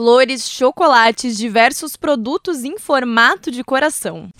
flores, 0.00 0.48
chocolates, 0.48 1.36
diversos 1.36 1.94
produtos 1.94 2.64
em 2.64 2.78
formato 2.78 3.50
de 3.50 3.62
coração. 3.62 4.30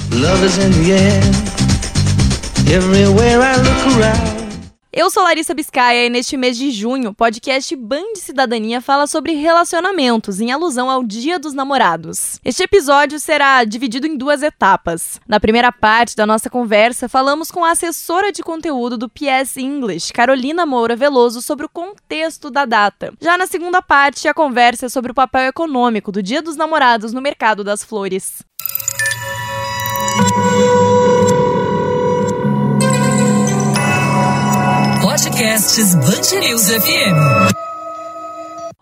Eu 4.92 5.08
sou 5.08 5.22
Larissa 5.22 5.54
Biscaia 5.54 6.06
e 6.06 6.10
neste 6.10 6.37
mês 6.37 6.58
de 6.58 6.72
junho, 6.72 7.10
o 7.10 7.15
podcast 7.15 7.76
Band 7.76 8.17
Cidadania 8.17 8.80
fala 8.80 9.06
sobre 9.06 9.35
relacionamentos, 9.35 10.40
em 10.40 10.51
alusão 10.51 10.90
ao 10.90 11.04
Dia 11.04 11.38
dos 11.38 11.54
Namorados. 11.54 12.40
Este 12.44 12.65
episódio 12.65 13.21
será 13.21 13.62
dividido 13.62 14.08
em 14.08 14.16
duas 14.16 14.42
etapas. 14.42 15.21
Na 15.29 15.38
primeira 15.38 15.71
parte 15.71 16.16
da 16.16 16.27
nossa 16.27 16.51
conversa, 16.51 17.09
falamos 17.09 17.52
com 17.52 17.65
a 17.65 17.70
assessora 17.70 18.33
de 18.33 18.42
conteúdo 18.42 18.98
do 18.98 19.09
PS 19.09 19.59
English, 19.59 20.12
Carolina 20.12 20.66
Moura 20.66 20.97
Veloso, 20.97 21.41
sobre 21.41 21.66
o 21.66 21.69
contexto 21.69 22.51
da 22.51 22.65
data. 22.65 23.15
Já 23.20 23.38
na 23.38 23.47
segunda 23.47 23.80
parte, 23.80 24.27
a 24.27 24.34
conversa 24.34 24.87
é 24.87 24.88
sobre 24.88 25.12
o 25.12 25.15
papel 25.15 25.43
econômico 25.43 26.11
do 26.11 26.20
Dia 26.20 26.43
dos 26.43 26.57
Namorados 26.57 27.12
no 27.12 27.20
mercado 27.20 27.62
das 27.62 27.84
flores. 27.84 28.43
Podcasts 35.41 35.95
Bangerils 35.95 36.69
FM. 36.69 37.17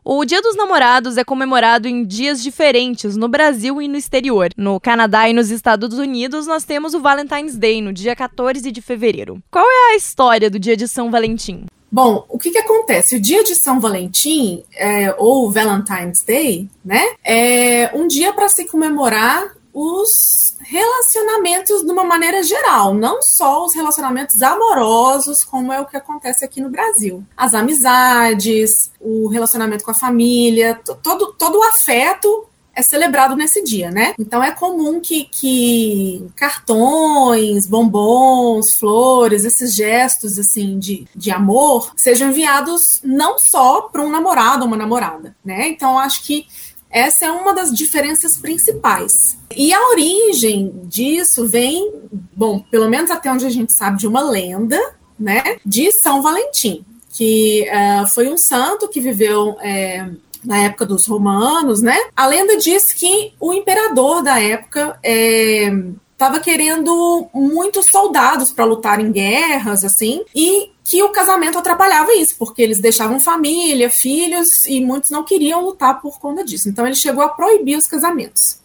O 0.05 0.25
Dia 0.25 0.43
dos 0.43 0.57
Namorados 0.57 1.16
é 1.16 1.23
comemorado 1.23 1.87
em 1.87 2.05
dias 2.05 2.43
diferentes 2.43 3.16
no 3.16 3.29
Brasil 3.29 3.80
e 3.80 3.87
no 3.87 3.97
exterior. 3.97 4.51
No 4.57 4.80
Canadá 4.80 5.29
e 5.29 5.33
nos 5.33 5.52
Estados 5.52 5.97
Unidos, 5.97 6.49
nós 6.49 6.65
temos 6.65 6.95
o 6.95 7.01
Valentine's 7.01 7.57
Day, 7.57 7.80
no 7.80 7.93
dia 7.93 8.16
14 8.16 8.73
de 8.73 8.83
fevereiro. 8.83 9.41
Qual 9.52 9.65
é 9.65 9.93
a 9.93 9.97
história 9.97 10.51
do 10.51 10.59
dia 10.59 10.77
de 10.77 10.89
São 10.89 11.13
Valentim? 11.13 11.66
Bom, 11.93 12.27
o 12.29 12.37
que, 12.37 12.51
que 12.51 12.59
acontece? 12.59 13.15
O 13.15 13.21
dia 13.21 13.45
de 13.45 13.55
São 13.55 13.79
Valentim, 13.79 14.65
é, 14.75 15.15
ou 15.16 15.52
Valentine's 15.52 16.23
Day, 16.23 16.69
né, 16.85 17.04
é 17.25 17.93
um 17.95 18.09
dia 18.09 18.32
para 18.32 18.49
se 18.49 18.65
comemorar 18.65 19.54
os 19.73 20.57
relacionamentos 20.69 21.83
de 21.83 21.91
uma 21.91 22.05
maneira 22.05 22.43
geral, 22.43 22.93
não 22.93 23.23
só 23.23 23.65
os 23.65 23.74
relacionamentos 23.74 24.43
amorosos, 24.43 25.43
como 25.43 25.73
é 25.73 25.80
o 25.80 25.87
que 25.87 25.97
acontece 25.97 26.45
aqui 26.45 26.60
no 26.60 26.69
Brasil. 26.69 27.25
As 27.35 27.55
amizades, 27.55 28.93
o 29.01 29.29
relacionamento 29.29 29.83
com 29.83 29.91
a 29.91 29.95
família, 29.95 30.79
todo, 31.02 31.33
todo 31.33 31.59
o 31.59 31.63
afeto 31.63 32.47
é 32.75 32.83
celebrado 32.83 33.35
nesse 33.35 33.65
dia, 33.65 33.91
né? 33.91 34.15
Então 34.19 34.45
é 34.45 34.52
comum 34.52 35.01
que, 35.01 35.25
que 35.25 36.25
cartões, 36.37 37.66
bombons, 37.66 38.79
flores, 38.79 39.45
esses 39.45 39.75
gestos 39.75 40.38
assim 40.38 40.79
de, 40.79 41.05
de 41.16 41.30
amor 41.30 41.93
sejam 41.97 42.29
enviados 42.29 43.01
não 43.03 43.37
só 43.37 43.80
para 43.80 44.03
um 44.03 44.10
namorado 44.10 44.63
ou 44.63 44.69
uma 44.69 44.77
namorada, 44.77 45.35
né? 45.45 45.66
Então 45.66 45.99
acho 45.99 46.23
que 46.23 46.47
essa 46.91 47.27
é 47.27 47.31
uma 47.31 47.55
das 47.55 47.73
diferenças 47.73 48.39
principais. 48.39 49.37
E 49.55 49.73
a 49.73 49.89
origem 49.89 50.73
disso 50.85 51.47
vem, 51.47 51.93
bom, 52.35 52.61
pelo 52.71 52.89
menos 52.89 53.11
até 53.11 53.31
onde 53.31 53.47
a 53.47 53.51
gente 53.51 53.73
sabe, 53.73 53.99
de 53.99 54.07
uma 54.07 54.23
lenda, 54.23 54.79
né, 55.19 55.59
de 55.65 55.91
São 55.93 56.23
Valentim, 56.23 56.85
que 57.11 57.69
uh, 57.69 58.07
foi 58.09 58.29
um 58.29 58.39
santo 58.39 58.89
que 58.89 59.01
viveu 59.01 59.57
é, 59.61 60.09
na 60.45 60.59
época 60.59 60.87
dos 60.87 61.07
romanos, 61.07 61.83
né? 61.83 61.97
A 62.15 62.27
lenda 62.27 62.57
diz 62.57 62.93
que 62.93 63.33
o 63.41 63.53
imperador 63.53 64.22
da 64.22 64.41
época 64.41 64.99
é, 65.03 65.71
estava 66.19 66.41
querendo 66.41 67.28
muitos 67.33 67.87
soldados 67.87 68.53
para 68.53 68.65
lutar 68.65 68.99
em 68.99 69.12
guerras, 69.12 69.84
assim, 69.84 70.25
e 70.34 70.72
que 70.83 71.00
o 71.00 71.10
casamento 71.10 71.56
atrapalhava 71.56 72.12
isso, 72.15 72.34
porque 72.37 72.60
eles 72.60 72.81
deixavam 72.81 73.21
família, 73.21 73.88
filhos, 73.88 74.66
e 74.66 74.81
muitos 74.81 75.10
não 75.10 75.22
queriam 75.22 75.65
lutar 75.65 76.00
por 76.00 76.19
conta 76.19 76.44
disso. 76.44 76.69
Então 76.69 76.84
ele 76.84 76.97
chegou 76.97 77.22
a 77.22 77.28
proibir 77.28 77.78
os 77.78 77.87
casamentos. 77.87 78.59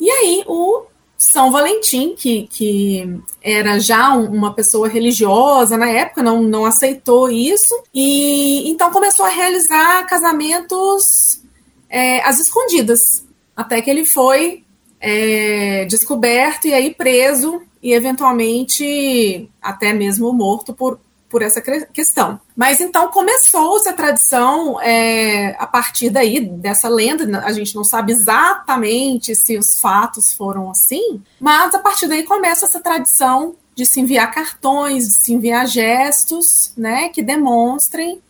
E 0.00 0.10
aí 0.10 0.42
o 0.48 0.82
São 1.16 1.52
Valentim, 1.52 2.16
que, 2.16 2.48
que 2.48 3.20
era 3.40 3.78
já 3.78 4.12
uma 4.12 4.52
pessoa 4.52 4.88
religiosa 4.88 5.76
na 5.76 5.88
época, 5.88 6.24
não, 6.24 6.42
não 6.42 6.64
aceitou 6.64 7.30
isso, 7.30 7.72
e 7.94 8.68
então 8.68 8.90
começou 8.90 9.24
a 9.24 9.30
realizar 9.30 10.04
casamentos 10.08 11.40
é, 11.88 12.20
às 12.22 12.40
escondidas, 12.40 13.24
até 13.54 13.80
que 13.80 13.88
ele 13.88 14.04
foi 14.04 14.65
é, 15.00 15.84
descoberto 15.86 16.66
e 16.66 16.74
aí 16.74 16.94
preso 16.94 17.62
e 17.82 17.92
eventualmente 17.92 19.48
até 19.62 19.92
mesmo 19.92 20.32
morto 20.32 20.74
por, 20.74 20.98
por 21.28 21.42
essa 21.42 21.60
questão. 21.60 22.40
Mas 22.56 22.80
então 22.80 23.10
começou-se 23.10 23.88
a 23.88 23.92
tradição 23.92 24.80
é, 24.80 25.54
a 25.58 25.66
partir 25.66 26.10
daí, 26.10 26.40
dessa 26.40 26.88
lenda, 26.88 27.40
a 27.40 27.52
gente 27.52 27.74
não 27.74 27.84
sabe 27.84 28.12
exatamente 28.12 29.34
se 29.34 29.56
os 29.56 29.78
fatos 29.78 30.32
foram 30.32 30.70
assim, 30.70 31.22
mas 31.38 31.74
a 31.74 31.78
partir 31.78 32.08
daí 32.08 32.22
começa 32.22 32.66
essa 32.66 32.80
tradição 32.80 33.54
de 33.74 33.84
se 33.84 34.00
enviar 34.00 34.32
cartões, 34.32 35.06
de 35.06 35.12
se 35.12 35.32
enviar 35.34 35.66
gestos, 35.66 36.72
né, 36.76 37.10
que 37.10 37.22
demonstrem 37.22 38.20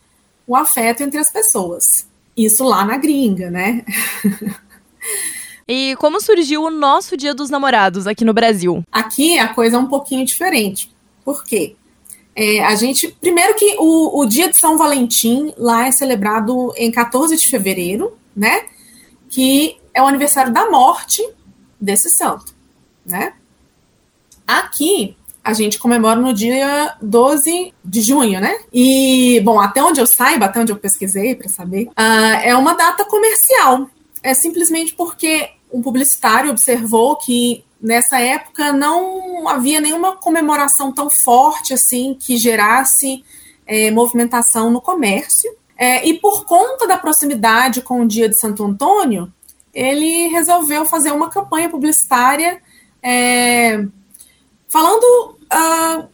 o 0.45 0.55
afeto 0.55 1.01
entre 1.01 1.17
as 1.17 1.31
pessoas. 1.31 2.05
Isso 2.35 2.63
lá 2.63 2.85
na 2.85 2.97
gringa, 2.97 3.49
né? 3.49 3.83
E 5.67 5.95
como 5.97 6.21
surgiu 6.21 6.63
o 6.63 6.69
nosso 6.69 7.17
Dia 7.17 7.33
dos 7.33 7.49
Namorados 7.49 8.07
aqui 8.07 8.23
no 8.23 8.33
Brasil? 8.33 8.83
Aqui 8.91 9.37
a 9.37 9.53
coisa 9.53 9.75
é 9.75 9.79
um 9.79 9.87
pouquinho 9.87 10.25
diferente. 10.25 10.95
Por 11.25 11.43
quê? 11.43 11.75
É, 12.33 12.63
a 12.63 12.75
gente. 12.75 13.09
Primeiro 13.19 13.55
que 13.55 13.75
o, 13.79 14.21
o 14.21 14.25
dia 14.25 14.49
de 14.49 14.55
São 14.55 14.77
Valentim 14.77 15.53
lá 15.57 15.87
é 15.87 15.91
celebrado 15.91 16.71
em 16.77 16.89
14 16.91 17.35
de 17.35 17.49
fevereiro, 17.49 18.17
né? 18.35 18.65
Que 19.29 19.75
é 19.93 20.01
o 20.01 20.07
aniversário 20.07 20.53
da 20.53 20.69
morte 20.69 21.27
desse 21.81 22.09
santo, 22.09 22.55
né? 23.05 23.33
Aqui 24.45 25.17
a 25.43 25.51
gente 25.53 25.79
comemora 25.79 26.19
no 26.19 26.33
dia 26.33 26.95
12 27.01 27.73
de 27.83 28.01
junho, 28.01 28.39
né? 28.39 28.59
E, 28.71 29.41
bom, 29.43 29.59
até 29.59 29.83
onde 29.83 29.99
eu 29.99 30.05
saiba, 30.05 30.45
até 30.45 30.59
onde 30.59 30.71
eu 30.71 30.77
pesquisei 30.77 31.35
para 31.35 31.49
saber, 31.49 31.87
uh, 31.87 32.39
é 32.43 32.55
uma 32.55 32.73
data 32.73 33.03
comercial. 33.05 33.89
É 34.21 34.33
simplesmente 34.33 34.93
porque 34.93 35.49
um 35.71 35.81
publicitário 35.81 36.51
observou 36.51 37.15
que 37.15 37.63
nessa 37.81 38.19
época 38.19 38.73
não 38.73 39.47
havia 39.47 39.79
nenhuma 39.79 40.15
comemoração 40.15 40.91
tão 40.91 41.09
forte 41.09 41.73
assim 41.73 42.15
que 42.19 42.37
gerasse 42.37 43.23
é, 43.65 43.91
movimentação 43.91 44.69
no 44.69 44.81
comércio. 44.81 45.49
É, 45.77 46.07
e 46.07 46.15
por 46.15 46.45
conta 46.45 46.87
da 46.87 46.97
proximidade 46.97 47.81
com 47.81 48.01
o 48.01 48.07
dia 48.07 48.27
de 48.27 48.39
Santo 48.39 48.63
Antônio, 48.63 49.31
ele 49.73 50.27
resolveu 50.29 50.85
fazer 50.85 51.11
uma 51.11 51.29
campanha 51.29 51.69
publicitária 51.69 52.59
é, 53.03 53.85
falando, 54.67 55.37
uh, 55.53 56.07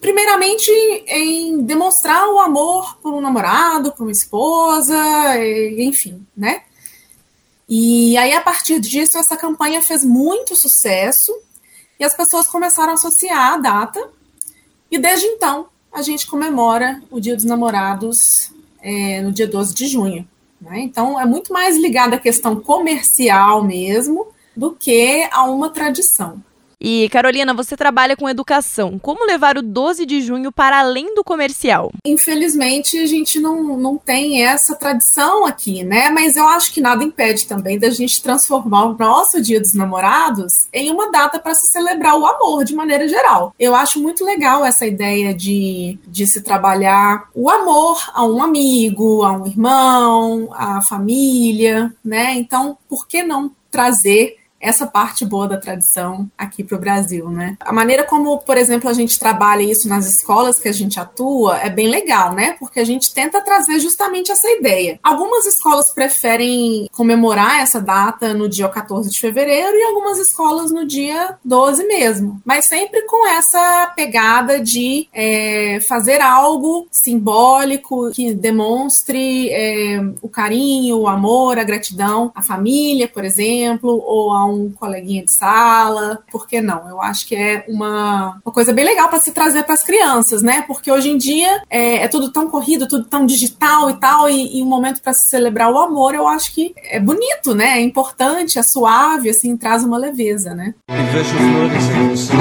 primeiramente, 0.00 0.70
em 1.06 1.62
demonstrar 1.62 2.26
o 2.28 2.40
amor 2.40 2.96
por 3.02 3.12
um 3.12 3.20
namorado, 3.20 3.92
por 3.92 4.04
uma 4.04 4.12
esposa, 4.12 4.96
enfim, 5.78 6.26
né? 6.36 6.62
E 7.68 8.16
aí, 8.16 8.32
a 8.32 8.40
partir 8.40 8.78
disso, 8.78 9.18
essa 9.18 9.36
campanha 9.36 9.80
fez 9.80 10.04
muito 10.04 10.54
sucesso 10.54 11.32
e 11.98 12.04
as 12.04 12.14
pessoas 12.14 12.46
começaram 12.46 12.90
a 12.90 12.94
associar 12.94 13.54
a 13.54 13.56
data. 13.56 14.10
E 14.90 14.98
desde 14.98 15.26
então, 15.26 15.66
a 15.92 16.02
gente 16.02 16.26
comemora 16.26 17.02
o 17.10 17.20
Dia 17.20 17.34
dos 17.34 17.44
Namorados 17.44 18.52
é, 18.80 19.22
no 19.22 19.32
dia 19.32 19.46
12 19.46 19.74
de 19.74 19.86
junho. 19.86 20.28
Né? 20.60 20.80
Então, 20.80 21.18
é 21.18 21.24
muito 21.24 21.52
mais 21.52 21.76
ligado 21.76 22.14
à 22.14 22.18
questão 22.18 22.60
comercial 22.60 23.64
mesmo 23.64 24.26
do 24.56 24.72
que 24.72 25.26
a 25.32 25.44
uma 25.44 25.70
tradição. 25.70 26.42
E 26.86 27.08
Carolina, 27.08 27.54
você 27.54 27.78
trabalha 27.78 28.14
com 28.14 28.28
educação. 28.28 28.98
Como 28.98 29.24
levar 29.24 29.56
o 29.56 29.62
12 29.62 30.04
de 30.04 30.20
junho 30.20 30.52
para 30.52 30.80
além 30.80 31.14
do 31.14 31.24
comercial? 31.24 31.90
Infelizmente, 32.04 32.98
a 32.98 33.06
gente 33.06 33.40
não, 33.40 33.78
não 33.78 33.96
tem 33.96 34.44
essa 34.44 34.76
tradição 34.76 35.46
aqui, 35.46 35.82
né? 35.82 36.10
Mas 36.10 36.36
eu 36.36 36.46
acho 36.46 36.70
que 36.74 36.82
nada 36.82 37.02
impede 37.02 37.46
também 37.46 37.78
da 37.78 37.88
gente 37.88 38.22
transformar 38.22 38.84
o 38.84 38.98
nosso 38.98 39.40
Dia 39.40 39.62
dos 39.62 39.72
Namorados 39.72 40.68
em 40.74 40.90
uma 40.90 41.10
data 41.10 41.38
para 41.38 41.54
se 41.54 41.68
celebrar 41.68 42.18
o 42.18 42.26
amor 42.26 42.66
de 42.66 42.74
maneira 42.74 43.08
geral. 43.08 43.54
Eu 43.58 43.74
acho 43.74 43.98
muito 43.98 44.22
legal 44.22 44.62
essa 44.62 44.86
ideia 44.86 45.32
de, 45.32 45.98
de 46.06 46.26
se 46.26 46.42
trabalhar 46.42 47.30
o 47.34 47.48
amor 47.48 47.98
a 48.12 48.26
um 48.26 48.42
amigo, 48.42 49.22
a 49.22 49.32
um 49.32 49.46
irmão, 49.46 50.50
à 50.52 50.82
família, 50.82 51.94
né? 52.04 52.34
Então, 52.34 52.76
por 52.86 53.08
que 53.08 53.22
não 53.22 53.50
trazer 53.70 54.43
essa 54.64 54.86
parte 54.86 55.24
boa 55.24 55.46
da 55.46 55.58
tradição 55.58 56.28
aqui 56.36 56.64
para 56.64 56.76
o 56.76 56.80
Brasil, 56.80 57.28
né? 57.28 57.56
A 57.60 57.72
maneira 57.72 58.04
como, 58.04 58.38
por 58.38 58.56
exemplo, 58.56 58.88
a 58.88 58.94
gente 58.94 59.18
trabalha 59.18 59.62
isso 59.62 59.88
nas 59.88 60.06
escolas 60.06 60.58
que 60.58 60.68
a 60.68 60.72
gente 60.72 60.98
atua 60.98 61.58
é 61.58 61.68
bem 61.68 61.88
legal, 61.88 62.34
né? 62.34 62.56
Porque 62.58 62.80
a 62.80 62.84
gente 62.84 63.12
tenta 63.12 63.40
trazer 63.40 63.78
justamente 63.78 64.32
essa 64.32 64.48
ideia. 64.50 64.98
Algumas 65.02 65.44
escolas 65.44 65.92
preferem 65.92 66.88
comemorar 66.92 67.60
essa 67.60 67.80
data 67.80 68.32
no 68.32 68.48
dia 68.48 68.68
14 68.68 69.10
de 69.10 69.20
fevereiro 69.20 69.76
e 69.76 69.82
algumas 69.82 70.18
escolas 70.18 70.70
no 70.70 70.86
dia 70.86 71.36
12 71.44 71.86
mesmo, 71.86 72.40
mas 72.44 72.64
sempre 72.64 73.02
com 73.02 73.28
essa 73.28 73.92
pegada 73.94 74.60
de 74.60 75.08
é, 75.12 75.78
fazer 75.80 76.20
algo 76.20 76.86
simbólico 76.90 78.10
que 78.12 78.32
demonstre 78.32 79.50
é, 79.50 80.00
o 80.22 80.28
carinho, 80.28 81.00
o 81.00 81.08
amor, 81.08 81.58
a 81.58 81.64
gratidão 81.64 82.32
à 82.34 82.42
família, 82.42 83.08
por 83.08 83.24
exemplo, 83.24 84.02
ou 84.04 84.32
a 84.32 84.46
um 84.46 84.53
coleguinha 84.78 85.24
de 85.24 85.30
sala. 85.30 86.18
Por 86.30 86.46
que 86.46 86.60
não? 86.60 86.88
Eu 86.88 87.00
acho 87.00 87.26
que 87.26 87.34
é 87.34 87.64
uma, 87.68 88.40
uma 88.44 88.52
coisa 88.52 88.72
bem 88.72 88.84
legal 88.84 89.08
para 89.08 89.20
se 89.20 89.32
trazer 89.32 89.62
para 89.64 89.74
as 89.74 89.82
crianças, 89.82 90.42
né? 90.42 90.62
Porque 90.66 90.90
hoje 90.90 91.10
em 91.10 91.16
dia 91.16 91.62
é, 91.70 92.04
é, 92.04 92.08
tudo 92.08 92.32
tão 92.32 92.48
corrido, 92.48 92.88
tudo 92.88 93.04
tão 93.04 93.26
digital 93.26 93.90
e 93.90 93.94
tal, 93.94 94.28
e, 94.28 94.58
e 94.58 94.62
um 94.62 94.66
momento 94.66 95.00
para 95.00 95.12
se 95.12 95.26
celebrar 95.28 95.70
o 95.70 95.78
amor, 95.78 96.14
eu 96.14 96.26
acho 96.26 96.52
que 96.52 96.74
é 96.76 96.98
bonito, 97.00 97.54
né? 97.54 97.78
É 97.78 97.80
importante, 97.80 98.58
é 98.58 98.62
suave, 98.62 99.30
assim, 99.30 99.56
traz 99.56 99.84
uma 99.84 99.98
leveza, 99.98 100.54
né? 100.54 100.74
E 100.88 101.02
vejo 101.12 101.34
flores 101.34 101.84
em 101.90 102.08
você. 102.08 102.32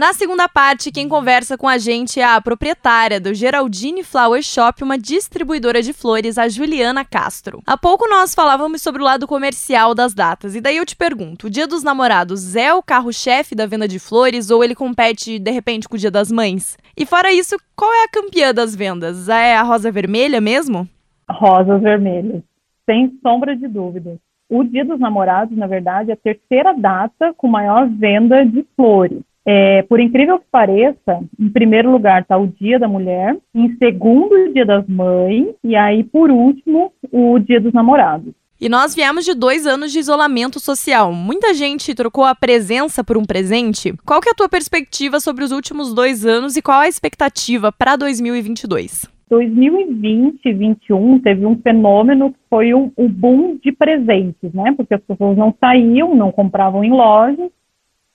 Na 0.00 0.14
segunda 0.14 0.48
parte, 0.48 0.90
quem 0.90 1.06
conversa 1.06 1.58
com 1.58 1.68
a 1.68 1.76
gente 1.76 2.20
é 2.20 2.24
a 2.24 2.40
proprietária 2.40 3.20
do 3.20 3.34
Geraldine 3.34 4.02
Flower 4.02 4.42
Shop, 4.42 4.82
uma 4.82 4.96
distribuidora 4.96 5.82
de 5.82 5.92
flores, 5.92 6.38
a 6.38 6.48
Juliana 6.48 7.04
Castro. 7.04 7.60
Há 7.66 7.76
pouco 7.76 8.08
nós 8.08 8.34
falávamos 8.34 8.80
sobre 8.80 9.02
o 9.02 9.04
lado 9.04 9.26
comercial 9.26 9.94
das 9.94 10.14
datas, 10.14 10.56
e 10.56 10.60
daí 10.62 10.78
eu 10.78 10.86
te 10.86 10.96
pergunto: 10.96 11.48
o 11.48 11.50
Dia 11.50 11.66
dos 11.66 11.82
Namorados 11.82 12.56
é 12.56 12.72
o 12.72 12.82
carro-chefe 12.82 13.54
da 13.54 13.66
venda 13.66 13.86
de 13.86 13.98
flores 13.98 14.50
ou 14.50 14.64
ele 14.64 14.74
compete 14.74 15.38
de 15.38 15.50
repente 15.50 15.86
com 15.86 15.96
o 15.96 15.98
Dia 15.98 16.10
das 16.10 16.32
Mães? 16.32 16.78
E 16.96 17.04
fora 17.04 17.30
isso, 17.30 17.58
qual 17.76 17.92
é 17.92 18.04
a 18.04 18.10
campeã 18.10 18.54
das 18.54 18.74
vendas? 18.74 19.28
É 19.28 19.54
a 19.54 19.62
rosa 19.62 19.92
vermelha 19.92 20.40
mesmo? 20.40 20.88
Rosas 21.28 21.82
vermelhas, 21.82 22.42
sem 22.86 23.18
sombra 23.22 23.54
de 23.54 23.68
dúvida. 23.68 24.16
O 24.48 24.64
Dia 24.64 24.82
dos 24.82 24.98
Namorados, 24.98 25.54
na 25.58 25.66
verdade, 25.66 26.10
é 26.10 26.14
a 26.14 26.16
terceira 26.16 26.72
data 26.72 27.34
com 27.36 27.46
maior 27.46 27.86
venda 27.86 28.46
de 28.46 28.64
flores. 28.74 29.20
É, 29.46 29.82
por 29.82 29.98
incrível 30.00 30.38
que 30.38 30.44
pareça, 30.50 31.20
em 31.38 31.48
primeiro 31.48 31.90
lugar 31.90 32.22
está 32.22 32.36
o 32.36 32.46
Dia 32.46 32.78
da 32.78 32.86
Mulher, 32.86 33.36
em 33.54 33.74
segundo, 33.76 34.34
o 34.34 34.52
Dia 34.52 34.66
das 34.66 34.86
Mães, 34.86 35.48
e 35.64 35.74
aí, 35.74 36.04
por 36.04 36.30
último, 36.30 36.92
o 37.10 37.38
Dia 37.38 37.60
dos 37.60 37.72
Namorados. 37.72 38.34
E 38.60 38.68
nós 38.68 38.94
viemos 38.94 39.24
de 39.24 39.32
dois 39.32 39.66
anos 39.66 39.90
de 39.90 39.98
isolamento 39.98 40.60
social. 40.60 41.14
Muita 41.14 41.54
gente 41.54 41.94
trocou 41.94 42.24
a 42.24 42.34
presença 42.34 43.02
por 43.02 43.16
um 43.16 43.24
presente. 43.24 43.94
Qual 44.04 44.20
que 44.20 44.28
é 44.28 44.32
a 44.32 44.34
tua 44.34 44.50
perspectiva 44.50 45.18
sobre 45.18 45.44
os 45.44 45.50
últimos 45.50 45.94
dois 45.94 46.26
anos 46.26 46.58
e 46.58 46.62
qual 46.62 46.80
a 46.80 46.88
expectativa 46.88 47.72
para 47.72 47.96
2022? 47.96 49.08
2020 49.30 50.40
e 50.44 50.52
2021 50.52 51.20
teve 51.20 51.46
um 51.46 51.56
fenômeno 51.56 52.32
que 52.32 52.38
foi 52.50 52.74
o 52.74 52.78
um, 52.78 52.92
um 52.98 53.08
boom 53.08 53.56
de 53.62 53.72
presentes, 53.72 54.52
né? 54.52 54.74
Porque 54.76 54.92
as 54.92 55.00
pessoas 55.00 55.38
não 55.38 55.54
saíam, 55.58 56.14
não 56.14 56.30
compravam 56.30 56.84
em 56.84 56.90
lojas, 56.90 57.50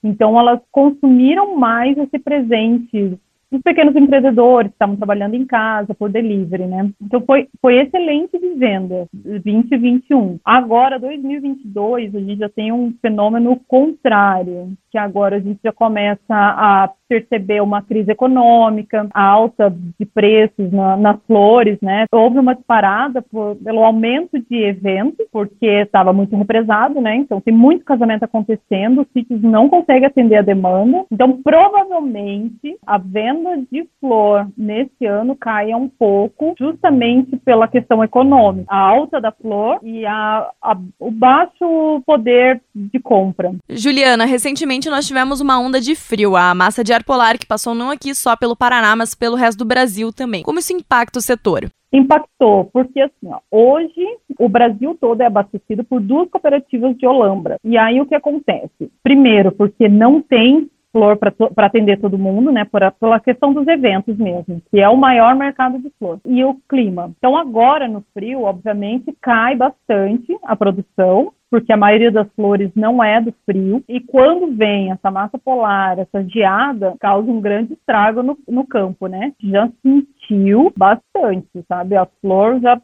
então, 0.05 0.39
elas 0.39 0.61
consumiram 0.71 1.57
mais 1.57 1.97
esse 1.97 2.19
presente 2.19 3.19
os 3.55 3.61
pequenos 3.61 3.95
empreendedores 3.95 4.69
que 4.69 4.75
estavam 4.75 4.95
trabalhando 4.95 5.35
em 5.35 5.45
casa 5.45 5.93
por 5.93 6.09
delivery, 6.09 6.65
né? 6.65 6.89
Então 7.01 7.21
foi, 7.21 7.47
foi 7.61 7.77
excelente 7.77 8.37
de 8.37 8.53
venda 8.55 9.07
2021. 9.13 10.39
Agora 10.43 10.99
2022 10.99 12.15
a 12.15 12.19
gente 12.19 12.39
já 12.39 12.49
tem 12.49 12.71
um 12.71 12.93
fenômeno 13.01 13.59
contrário, 13.67 14.73
que 14.91 14.97
agora 14.97 15.37
a 15.37 15.39
gente 15.39 15.59
já 15.63 15.71
começa 15.71 16.19
a 16.29 16.89
perceber 17.07 17.61
uma 17.61 17.81
crise 17.81 18.11
econômica, 18.11 19.07
a 19.13 19.23
alta 19.23 19.73
de 19.99 20.05
preços 20.05 20.71
na, 20.71 20.97
nas 20.97 21.17
flores, 21.27 21.77
né? 21.81 22.05
Houve 22.11 22.39
uma 22.39 22.55
disparada 22.55 23.21
por, 23.21 23.55
pelo 23.57 23.83
aumento 23.83 24.39
de 24.39 24.63
eventos, 24.63 25.25
porque 25.31 25.67
estava 25.67 26.11
muito 26.11 26.35
represado, 26.35 26.99
né? 26.99 27.15
Então 27.17 27.39
tem 27.39 27.53
muito 27.53 27.85
casamento 27.85 28.23
acontecendo, 28.23 29.01
os 29.01 29.07
sítios 29.13 29.41
não 29.41 29.69
conseguem 29.69 30.05
atender 30.05 30.37
a 30.37 30.41
demanda. 30.41 31.05
Então 31.11 31.41
provavelmente 31.41 32.77
a 32.85 32.97
venda 32.97 33.44
de 33.71 33.87
flor 33.99 34.47
nesse 34.57 35.05
ano 35.05 35.35
caia 35.35 35.77
um 35.77 35.87
pouco, 35.87 36.55
justamente 36.59 37.35
pela 37.37 37.67
questão 37.67 38.03
econômica, 38.03 38.65
a 38.69 38.77
alta 38.77 39.21
da 39.21 39.31
flor 39.31 39.79
e 39.83 40.05
a, 40.05 40.49
a, 40.61 40.77
o 40.99 41.11
baixo 41.11 42.01
poder 42.05 42.61
de 42.73 42.99
compra. 42.99 43.53
Juliana, 43.69 44.25
recentemente 44.25 44.89
nós 44.89 45.07
tivemos 45.07 45.41
uma 45.41 45.59
onda 45.59 45.79
de 45.79 45.95
frio, 45.95 46.35
a 46.35 46.53
massa 46.53 46.83
de 46.83 46.93
ar 46.93 47.03
polar 47.03 47.37
que 47.37 47.45
passou 47.45 47.75
não 47.75 47.91
aqui 47.91 48.13
só 48.15 48.35
pelo 48.35 48.55
Paraná, 48.55 48.95
mas 48.95 49.15
pelo 49.15 49.35
resto 49.35 49.59
do 49.59 49.65
Brasil 49.65 50.11
também. 50.11 50.43
Como 50.43 50.59
isso 50.59 50.73
impacta 50.73 51.19
o 51.19 51.21
setor? 51.21 51.69
Impactou, 51.93 52.65
porque 52.73 52.99
assim, 52.99 53.27
ó, 53.27 53.39
hoje 53.49 54.05
o 54.37 54.49
Brasil 54.49 54.97
todo 54.99 55.21
é 55.21 55.25
abastecido 55.25 55.83
por 55.83 56.01
duas 56.01 56.29
cooperativas 56.29 56.97
de 56.97 57.07
Olambra. 57.07 57.57
E 57.63 57.77
aí 57.77 58.01
o 58.01 58.05
que 58.05 58.15
acontece? 58.15 58.91
Primeiro, 59.01 59.51
porque 59.51 59.87
não 59.87 60.21
tem 60.21 60.69
flor 60.95 61.17
para 61.17 61.67
atender 61.67 61.99
todo 61.99 62.17
mundo, 62.17 62.53
né, 62.53 62.63
por 62.63 62.81
a, 62.81 62.89
pela 62.89 63.19
questão 63.19 63.53
dos 63.53 63.67
eventos 63.67 64.15
mesmo, 64.17 64.61
que 64.71 64.79
é 64.79 64.87
o 64.87 64.95
maior 64.95 65.35
mercado 65.35 65.77
de 65.77 65.91
flor. 65.99 66.21
E 66.25 66.41
o 66.45 66.55
clima. 66.69 67.11
Então, 67.17 67.35
agora 67.35 67.85
no 67.85 68.01
frio, 68.13 68.43
obviamente, 68.43 69.13
cai 69.21 69.57
bastante 69.57 70.37
a 70.43 70.55
produção, 70.55 71.33
porque 71.51 71.73
a 71.73 71.77
maioria 71.77 72.11
das 72.11 72.27
flores 72.33 72.71
não 72.73 73.03
é 73.03 73.19
do 73.19 73.33
frio, 73.45 73.83
e 73.89 73.99
quando 73.99 74.55
vem 74.55 74.91
essa 74.91 75.11
massa 75.11 75.37
polar, 75.37 75.99
essa 75.99 76.23
geada, 76.23 76.95
causa 76.97 77.29
um 77.29 77.41
grande 77.41 77.73
estrago 77.73 78.23
no, 78.23 78.37
no 78.47 78.65
campo, 78.65 79.07
né? 79.07 79.33
Já 79.43 79.69
sentiu 79.81 80.71
bastante, 80.77 81.49
sabe? 81.67 81.97
A 81.97 82.07
flor 82.21 82.61
já 82.61 82.79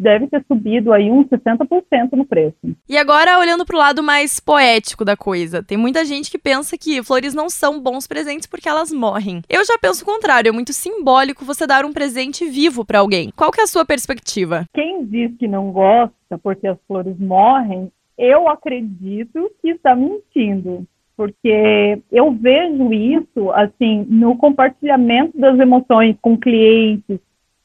deve 0.00 0.26
ter 0.28 0.42
subido 0.48 0.92
aí 0.92 1.10
uns 1.10 1.26
60% 1.26 2.12
no 2.12 2.24
preço. 2.24 2.56
E 2.88 2.96
agora, 2.96 3.38
olhando 3.38 3.66
para 3.66 3.76
o 3.76 3.78
lado 3.78 4.02
mais 4.02 4.40
poético 4.40 5.04
da 5.04 5.14
coisa, 5.16 5.62
tem 5.62 5.76
muita 5.76 6.04
gente 6.04 6.30
que 6.30 6.38
pensa 6.38 6.78
que 6.78 7.02
flores 7.02 7.34
não 7.34 7.50
são 7.50 7.78
bons 7.78 8.06
presentes 8.06 8.46
porque 8.46 8.68
elas 8.68 8.90
morrem. 8.90 9.42
Eu 9.48 9.64
já 9.64 9.76
penso 9.78 10.02
o 10.02 10.06
contrário, 10.06 10.48
é 10.48 10.52
muito 10.52 10.72
simbólico 10.72 11.44
você 11.44 11.66
dar 11.66 11.84
um 11.84 11.92
presente 11.92 12.46
vivo 12.46 12.84
para 12.84 13.00
alguém. 13.00 13.30
Qual 13.36 13.50
que 13.50 13.60
é 13.60 13.64
a 13.64 13.66
sua 13.66 13.84
perspectiva? 13.84 14.64
Quem 14.72 15.04
diz 15.04 15.36
que 15.36 15.46
não 15.46 15.70
gosta 15.70 16.38
porque 16.42 16.66
as 16.66 16.78
flores 16.86 17.18
morrem, 17.18 17.92
eu 18.16 18.48
acredito 18.48 19.50
que 19.60 19.70
está 19.70 19.94
mentindo 19.94 20.86
porque 21.16 22.00
eu 22.10 22.32
vejo 22.32 22.94
isso 22.94 23.50
assim 23.50 24.06
no 24.08 24.38
compartilhamento 24.38 25.38
das 25.38 25.58
emoções 25.58 26.16
com 26.22 26.34
clientes, 26.34 27.18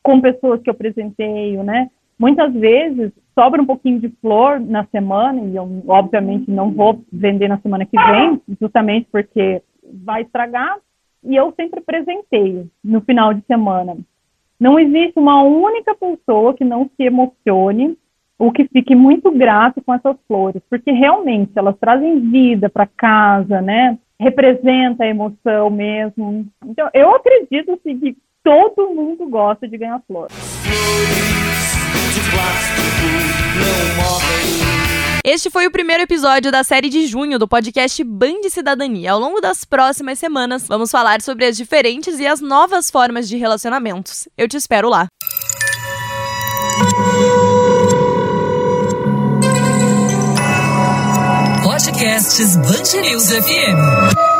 com 0.03 0.19
pessoas 0.19 0.61
que 0.61 0.69
eu 0.69 0.73
presenteio, 0.73 1.63
né? 1.63 1.89
Muitas 2.17 2.53
vezes 2.53 3.12
sobra 3.33 3.62
um 3.62 3.65
pouquinho 3.65 4.00
de 4.00 4.09
flor 4.21 4.59
na 4.59 4.85
semana, 4.85 5.41
e 5.41 5.56
eu 5.56 5.83
obviamente 5.88 6.50
não 6.50 6.71
vou 6.71 7.03
vender 7.12 7.50
na 7.50 7.59
semana 7.59 7.85
que 7.85 7.97
vem, 7.97 8.41
justamente 8.59 9.07
porque 9.12 9.62
vai 10.03 10.21
estragar, 10.21 10.77
e 11.23 11.35
eu 11.35 11.53
sempre 11.56 11.81
presenteio 11.81 12.69
no 12.83 13.01
final 13.01 13.33
de 13.33 13.42
semana. 13.45 13.97
Não 14.57 14.80
existe 14.80 15.19
uma 15.19 15.44
única 15.44 15.94
pessoa 15.95 16.54
que 16.54 16.63
não 16.63 16.90
se 16.95 17.04
emocione 17.04 17.97
ou 18.40 18.51
que 18.51 18.66
fique 18.66 18.95
muito 18.95 19.31
grato 19.31 19.81
com 19.81 19.94
essas 19.94 20.16
flores, 20.28 20.61
porque 20.69 20.92
realmente 20.92 21.51
elas 21.56 21.75
trazem 21.78 22.19
vida 22.19 22.69
para 22.69 22.85
casa, 22.85 23.61
né? 23.61 23.97
Representa 24.18 25.04
a 25.04 25.07
emoção 25.07 25.69
mesmo. 25.69 26.45
Então, 26.66 26.90
eu 26.94 27.13
acredito 27.13 27.73
assim, 27.73 27.99
que 27.99 28.18
todo 28.42 28.94
mundo 28.94 29.28
gosta 29.28 29.68
de 29.68 29.78
ganhar 29.78 30.01
flores 30.07 31.34
plástico 32.35 33.07
não. 33.59 34.25
Este 35.23 35.49
foi 35.49 35.65
o 35.65 35.71
primeiro 35.71 36.04
episódio 36.04 36.51
da 36.51 36.63
série 36.63 36.87
de 36.87 37.07
junho 37.07 37.39
do 37.39 37.47
podcast 37.47 38.04
Band 38.04 38.47
Cidadania. 38.49 39.13
Ao 39.13 39.19
longo 39.19 39.42
das 39.42 39.65
próximas 39.65 40.19
semanas, 40.19 40.68
vamos 40.68 40.92
falar 40.92 41.21
sobre 41.21 41.45
as 41.45 41.57
diferentes 41.57 42.19
e 42.19 42.27
as 42.27 42.42
novas 42.42 42.92
formas 42.92 43.27
de 43.27 43.37
relacionamentos. 43.37 44.27
Eu 44.37 44.47
te 44.47 44.56
espero 44.56 44.87
lá. 44.87 45.07
Podcasts 51.63 52.56
Band 52.57 53.01
News 53.01 53.30
FM. 53.30 54.34